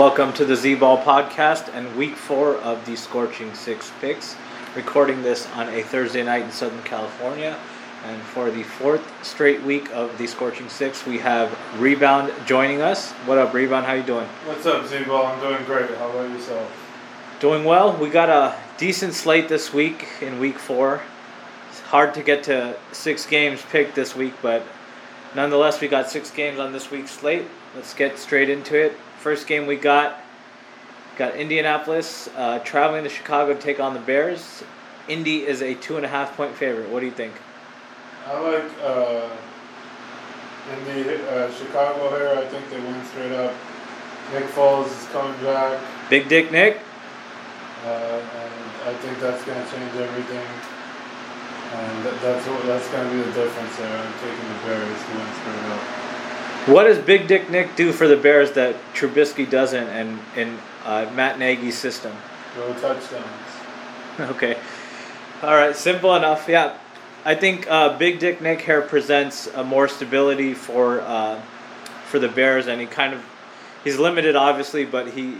[0.00, 4.34] Welcome to the Z Ball podcast and week four of the Scorching Six picks.
[4.74, 7.54] Recording this on a Thursday night in Southern California.
[8.06, 13.10] And for the fourth straight week of the Scorching Six, we have Rebound joining us.
[13.26, 13.84] What up, Rebound?
[13.84, 14.26] How you doing?
[14.46, 15.26] What's up, Z-Ball?
[15.26, 15.90] I'm doing great.
[15.98, 16.72] How about yourself?
[17.38, 17.94] Doing well.
[17.94, 21.02] We got a decent slate this week in week four.
[21.68, 24.62] It's hard to get to six games picked this week, but
[25.34, 27.44] nonetheless, we got six games on this week's slate.
[27.74, 28.96] Let's get straight into it.
[29.20, 30.18] First game we got
[31.16, 34.64] got Indianapolis uh, traveling to Chicago to take on the Bears.
[35.08, 36.88] Indy is a two and a half point favorite.
[36.88, 37.34] What do you think?
[38.26, 39.28] I like uh,
[40.72, 42.28] in the uh, Chicago here.
[42.36, 43.54] I think they win straight up.
[44.32, 46.78] Nick Foles is coming back, Big Dick Nick.
[47.84, 48.54] uh, and
[48.86, 50.46] I think that's going to change everything.
[51.72, 53.96] And that's what, that's going to be the difference there.
[53.96, 55.99] I'm taking the Bears to win straight up.
[56.66, 61.10] What does Big Dick Nick do for the Bears that Trubisky doesn't and in uh,
[61.14, 62.12] Matt Nagy's system?
[62.56, 63.26] Go touchdowns.
[64.20, 64.58] Okay.
[65.42, 65.74] All right.
[65.74, 66.46] Simple enough.
[66.46, 66.76] Yeah.
[67.24, 71.40] I think uh, Big Dick Nick here presents uh, more stability for uh,
[72.04, 73.24] for the Bears, and he kind of
[73.82, 75.38] he's limited, obviously, but he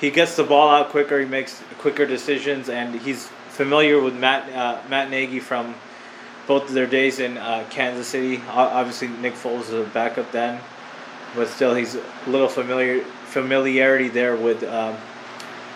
[0.00, 1.18] he gets the ball out quicker.
[1.18, 5.74] He makes quicker decisions, and he's familiar with Matt uh, Matt Nagy from
[6.50, 8.42] both of their days in uh, Kansas City.
[8.48, 10.60] Obviously, Nick Foles is a backup then,
[11.36, 14.96] but still, he's a little familiar familiarity there with um,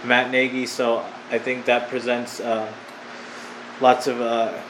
[0.05, 0.67] Matt Nagy.
[0.67, 2.73] So I think that presents uh,
[3.81, 4.61] lots of uh,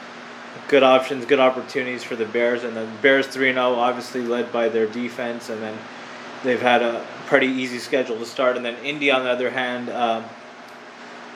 [0.67, 2.63] good options, good opportunities for the Bears.
[2.63, 5.75] And the Bears three zero, obviously led by their defense, and then
[6.43, 8.57] they've had a pretty easy schedule to start.
[8.57, 9.89] And then Indy, on the other hand.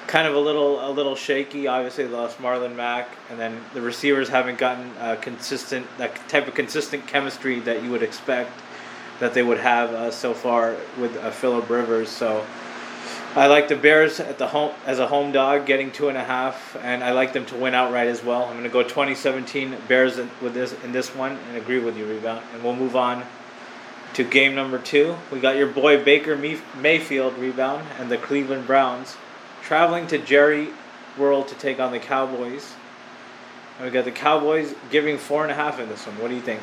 [0.09, 1.68] Kind of a little a little shaky.
[1.68, 6.56] Obviously, lost Marlon Mack, and then the receivers haven't gotten uh, consistent that type of
[6.56, 8.50] consistent chemistry that you would expect
[9.19, 12.09] that they would have uh, so far with uh, Philip Rivers.
[12.09, 12.44] So.
[13.36, 16.24] I like the Bears at the home as a home dog, getting two and a
[16.24, 18.46] half, and I like them to win outright as well.
[18.46, 21.96] I'm going to go 2017 Bears in- with this in this one, and agree with
[21.96, 22.44] you, rebound.
[22.56, 23.24] And we'll move on
[24.16, 25.16] to game number two.
[25.31, 29.16] We got your boy Baker Mayfield rebound and the Cleveland Browns
[29.69, 30.69] traveling to Jerry
[31.16, 32.74] World to take on the Cowboys.
[33.78, 36.18] And we got the Cowboys giving four and a half in this one.
[36.18, 36.59] What do you think?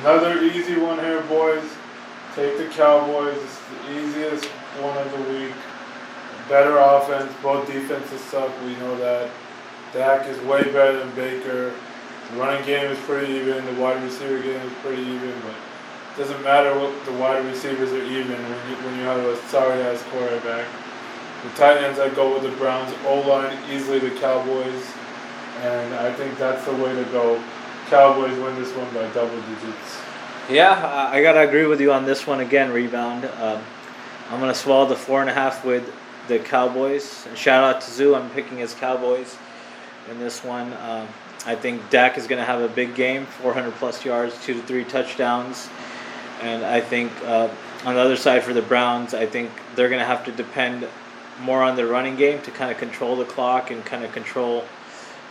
[0.00, 1.62] Another easy one here, boys.
[2.34, 3.36] Take the Cowboys.
[3.36, 4.44] It's the easiest
[4.82, 5.52] one of the week.
[6.48, 7.32] Better offense.
[7.44, 8.50] Both defenses suck.
[8.64, 9.30] We know that.
[9.92, 11.72] Dak is way better than Baker.
[12.32, 13.64] The running game is pretty even.
[13.66, 15.32] The wide receiver game is pretty even.
[15.42, 19.20] But it doesn't matter what the wide receivers are even when you when you have
[19.24, 20.66] a sorry ass quarterback.
[21.42, 22.94] The tight ends, I go with the Browns.
[23.06, 24.84] O line easily the Cowboys,
[25.62, 27.42] and I think that's the way to go.
[27.88, 30.00] Cowboys win this one by double digits.
[30.50, 32.72] Yeah, I gotta agree with you on this one again.
[32.72, 33.24] Rebound.
[33.24, 33.62] Um,
[34.30, 35.90] I'm gonna swallow the four and a half with
[36.28, 37.26] the Cowboys.
[37.34, 38.14] Shout out to Zoo.
[38.14, 39.36] I'm picking his Cowboys
[40.10, 40.72] in this one.
[40.74, 41.08] Um,
[41.46, 44.84] I think Dak is gonna have a big game, 400 plus yards, two to three
[44.84, 45.70] touchdowns,
[46.42, 47.48] and I think uh,
[47.86, 50.86] on the other side for the Browns, I think they're gonna have to depend
[51.40, 54.64] more on the running game to kind of control the clock and kind of control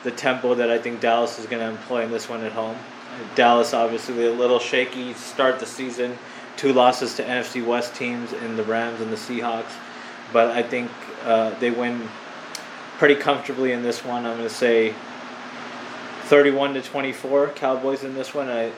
[0.03, 2.77] the tempo that I think Dallas is going to employ in this one at home.
[3.35, 6.17] Dallas obviously a little shaky start the season,
[6.57, 9.73] two losses to NFC West teams in the Rams and the Seahawks,
[10.31, 10.89] but I think
[11.25, 12.07] uh, they win
[12.97, 14.25] pretty comfortably in this one.
[14.25, 14.93] I'm going to say
[16.23, 18.47] 31 to 24 Cowboys in this one.
[18.49, 18.71] I, I,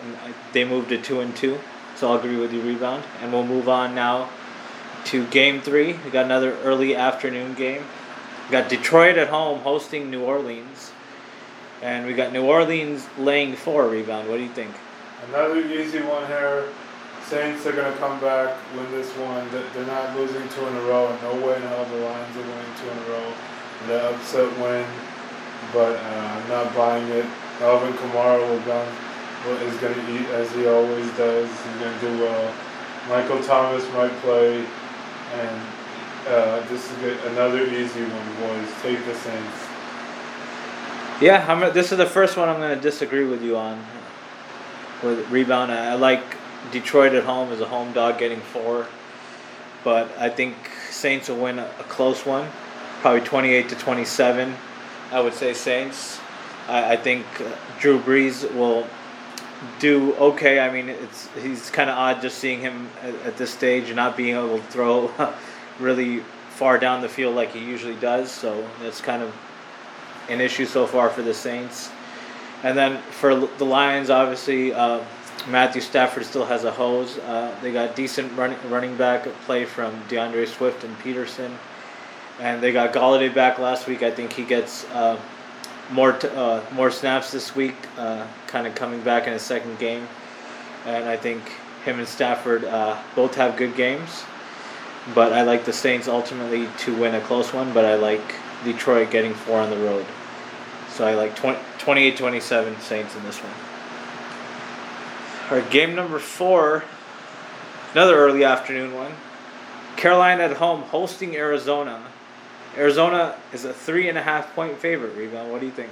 [0.54, 1.60] they moved to two and two,
[1.95, 4.30] so I'll agree with you rebound, and we'll move on now
[5.06, 5.94] to game three.
[5.94, 7.83] We got another early afternoon game.
[8.48, 10.92] We got Detroit at home hosting New Orleans.
[11.81, 14.30] And we got New Orleans laying four rebound.
[14.30, 14.71] What do you think?
[15.30, 16.65] Another easy one here.
[17.25, 19.50] Saints are gonna come back, win this one.
[19.51, 21.15] They- They're not losing two in a row.
[21.21, 23.33] No way in hell the Lions are winning two in a row.
[23.88, 24.86] The upset win,
[25.74, 27.25] but uh, I'm not buying it.
[27.62, 31.48] Alvin Kamara will will- is gonna eat as he always does.
[31.50, 32.53] He's gonna do well.
[33.09, 34.63] Michael Thomas might play,
[35.33, 35.62] and
[36.28, 37.18] Uh, this is good.
[37.31, 38.69] another easy one, boys.
[38.83, 39.57] Take the Saints.
[41.19, 43.83] Yeah, I'm, this is the first one I'm going to disagree with you on.
[45.01, 46.22] With rebound, I like
[46.72, 48.86] Detroit at home as a home dog getting four,
[49.83, 50.56] but I think
[50.92, 52.48] Saints will win a, a close one,
[53.01, 54.56] probably 28 to 27.
[55.12, 56.19] I would say Saints.
[56.68, 57.45] I, I think uh,
[57.80, 58.86] Drew Brees will
[59.80, 60.60] do okay.
[60.60, 63.96] I mean, it's he's kind of odd just seeing him at, at, this stage and
[63.96, 65.12] not being able to throw
[65.80, 66.19] really
[66.50, 68.31] far down the field like he usually does.
[68.31, 69.36] So that's kind of
[70.30, 71.92] an issue so far for the Saints.
[72.63, 75.04] And then for the Lions, obviously, uh,
[75.48, 77.18] Matthew Stafford still has a hose.
[77.19, 81.58] Uh, they got decent running running back play from D'Andre Swift and Peterson,
[82.40, 84.04] and they got Golladay back last week.
[84.04, 85.19] I think he gets uh,
[85.91, 89.77] more t- uh, more snaps this week, uh, kind of coming back in his second
[89.79, 90.07] game,
[90.85, 91.41] and I think
[91.85, 94.23] him and Stafford uh, both have good games.
[95.15, 99.09] But I like the Saints ultimately to win a close one, but I like Detroit
[99.09, 100.05] getting four on the road.
[100.89, 103.53] So I like 20, 28 27 Saints in this one.
[105.51, 106.83] Right, game number four,
[107.93, 109.11] another early afternoon one.
[109.97, 112.03] Carolina at home hosting Arizona.
[112.77, 115.15] Arizona is a three and a half point favorite.
[115.15, 115.51] Rebound.
[115.51, 115.89] What do you think?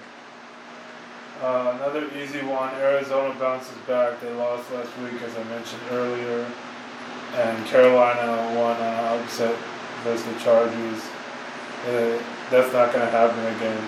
[1.41, 2.73] Uh, another easy one.
[2.75, 4.19] Arizona bounces back.
[4.21, 6.45] They lost last week, as I mentioned earlier,
[7.35, 9.55] and Carolina won on upset
[10.03, 11.01] versus the Chargers.
[11.87, 13.81] Uh, that's not going to happen again.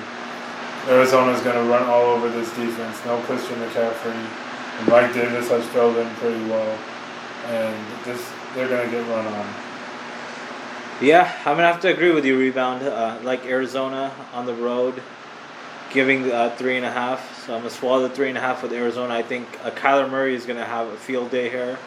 [0.88, 3.04] Arizona is going to run all over this defense.
[3.06, 4.52] No Christian McCaffrey.
[4.80, 6.80] And Mike Davis has filled in pretty well,
[7.48, 9.46] and this they're gonna get run on.
[11.02, 12.38] Yeah, I'm gonna have to agree with you.
[12.38, 15.02] Rebound, uh, like Arizona on the road,
[15.92, 17.44] giving uh, three and a half.
[17.44, 19.16] So I'm gonna swallow the three and a half with Arizona.
[19.16, 21.80] I think uh, Kyler Murray is gonna have a field day here,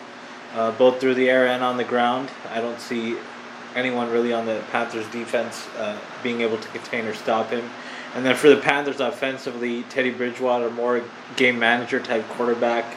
[0.57, 2.29] uh, both through the air and on the ground.
[2.53, 3.17] I don't see
[3.77, 7.71] anyone really on the Panthers defense uh, being able to contain or stop him.
[8.17, 11.05] And then for the Panthers offensively, Teddy Bridgewater, more
[11.37, 12.97] game manager type quarterback.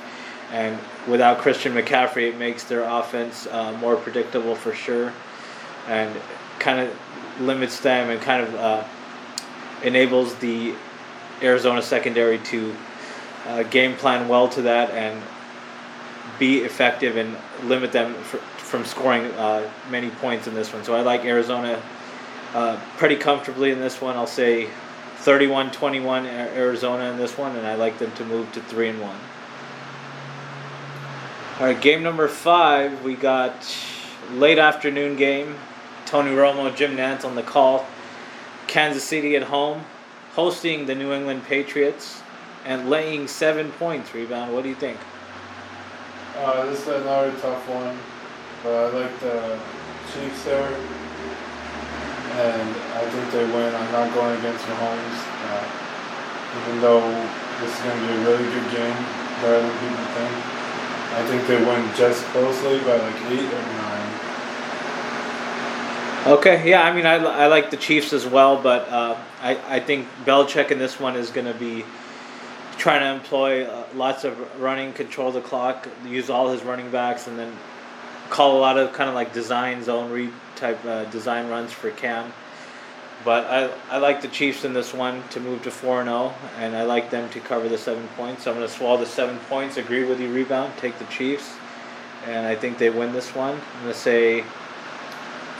[0.51, 5.13] And without Christian McCaffrey, it makes their offense uh, more predictable for sure.
[5.87, 6.15] And
[6.59, 6.93] kind of
[7.39, 8.83] limits them and kind of uh,
[9.83, 10.73] enables the
[11.41, 12.75] Arizona secondary to
[13.47, 15.21] uh, game plan well to that and
[16.39, 20.83] be effective and limit them for, from scoring uh, many points in this one.
[20.83, 21.81] So I like Arizona
[22.53, 24.15] uh, pretty comfortably in this one.
[24.15, 24.69] I'll say
[25.19, 29.17] 31-21 Arizona in this one, and I like them to move to three and one.
[31.59, 33.03] All right, game number five.
[33.03, 33.75] We got
[34.31, 35.55] late afternoon game.
[36.07, 37.85] Tony Romo, Jim Nantz on the call.
[38.65, 39.85] Kansas City at home,
[40.33, 42.21] hosting the New England Patriots,
[42.65, 44.13] and laying seven points.
[44.13, 44.53] Rebound.
[44.53, 44.97] What do you think?
[46.35, 47.97] Uh, this is another tough one,
[48.63, 49.59] but I like the
[50.11, 50.77] Chiefs there
[52.37, 53.73] and I think they win.
[53.73, 55.19] I'm not going against Mahomes,
[55.49, 55.65] uh,
[56.61, 57.01] even though
[57.61, 58.97] this is going to be a really good game,
[59.41, 60.33] better than people think.
[61.17, 63.96] I think they win just closely by like eight or nine.
[66.27, 69.79] Okay, yeah, I mean, I, I like the Chiefs as well, but uh, I, I
[69.79, 71.85] think Belichick in this one is going to be
[72.77, 77.27] trying to employ uh, lots of running, control the clock, use all his running backs,
[77.27, 77.55] and then
[78.29, 81.91] call a lot of kind of like design zone read type uh, design runs for
[81.91, 82.33] Cam.
[83.23, 86.75] But I, I like the Chiefs in this one to move to 4 0, and
[86.75, 88.43] I like them to cover the seven points.
[88.43, 91.55] So I'm going to swallow the seven points, agree with you, rebound, take the Chiefs,
[92.25, 93.53] and I think they win this one.
[93.53, 94.43] I'm going to say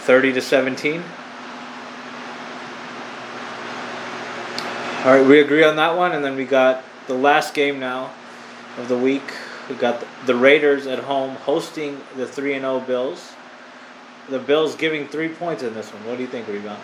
[0.08, 1.04] 30 to 17.
[5.04, 8.12] All right, we agree on that one, and then we got the last game now
[8.78, 9.34] of the week.
[9.70, 13.36] We got the Raiders at home hosting the 3 0 Bills
[14.30, 16.06] the Bills giving three points in this one.
[16.06, 16.82] What do you think, Rebound?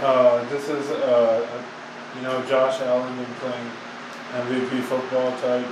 [0.00, 1.46] Uh, this is, uh,
[2.16, 3.70] you know, Josh Allen been playing
[4.34, 5.66] MVP football type.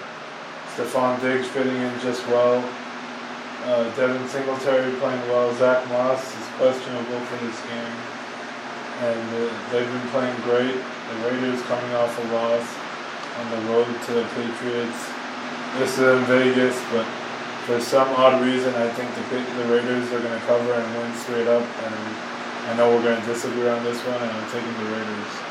[0.76, 2.62] Stefon Diggs fitting in just well.
[3.64, 5.54] Uh, Devin Singletary playing well.
[5.56, 7.96] Zach Moss is questionable for this game.
[9.04, 10.76] And uh, they've been playing great.
[10.76, 12.66] The Raiders coming off a loss
[13.38, 15.00] on the road to the Patriots.
[15.78, 17.04] This is in Vegas, but
[17.64, 19.22] for some odd reason, I think the,
[19.62, 21.62] the Raiders are going to cover and win straight up.
[21.62, 21.94] And
[22.70, 25.50] I know we're going to disagree on this one, and I'm taking the Raiders.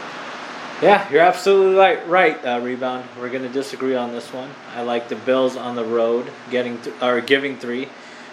[0.81, 2.07] Yeah, you're absolutely right.
[2.07, 3.05] Right, uh, rebound.
[3.19, 4.50] We're going to disagree on this one.
[4.75, 7.89] I like the Bills on the road, getting th- or giving three.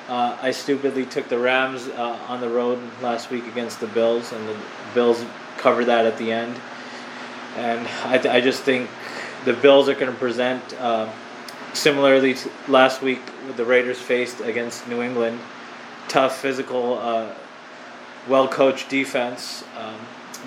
[0.08, 4.32] Uh, I stupidly took the Rams uh, on the road last week against the Bills,
[4.32, 4.56] and the
[4.94, 5.24] Bills
[5.58, 6.56] covered that at the end.
[7.56, 8.88] And I, th- I just think
[9.44, 11.10] the Bills are going to present uh,
[11.76, 15.38] Similarly, to last week with the Raiders faced against New England,
[16.08, 17.34] tough physical uh,
[18.26, 19.62] well coached defense.
[19.78, 19.94] Um,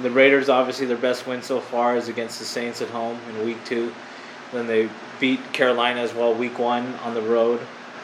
[0.01, 3.46] the Raiders, obviously, their best win so far is against the Saints at home in
[3.46, 3.94] week two.
[4.51, 4.89] Then they
[5.20, 7.60] beat Carolina as well week one on the road.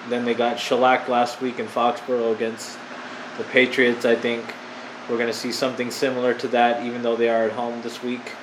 [0.10, 2.78] Then they got shellacked last week in Foxborough against
[3.38, 4.06] the Patriots.
[4.06, 4.44] I think
[5.10, 8.04] we're going to see something similar to that, even though they are at home this
[8.04, 8.34] week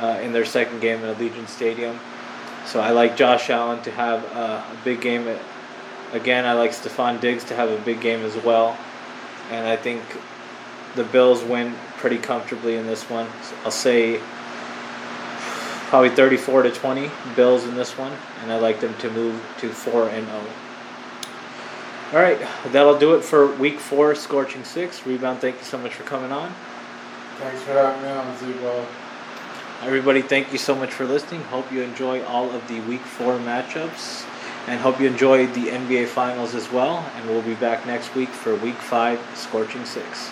[0.00, 1.98] uh, in their second game at Allegiant Stadium.
[2.66, 5.28] So I like Josh Allen to have a big game.
[6.12, 8.76] Again, I like Stefon Diggs to have a big game as well.
[9.50, 10.02] And I think
[10.98, 13.26] the Bills win pretty comfortably in this one.
[13.64, 14.20] I'll say
[15.88, 18.12] probably 34 to 20 Bills in this one,
[18.42, 20.40] and I like them to move to 4 and 0.
[22.12, 22.38] All right,
[22.72, 25.06] that'll do it for week 4 Scorching 6.
[25.06, 26.52] Rebound, thank you so much for coming on.
[27.38, 28.86] Thanks for having me on, Z-Ball.
[29.82, 31.42] Everybody, thank you so much for listening.
[31.44, 34.26] Hope you enjoy all of the week 4 matchups
[34.66, 37.08] and hope you enjoy the NBA Finals as well.
[37.14, 40.30] And we'll be back next week for week 5 Scorching 6.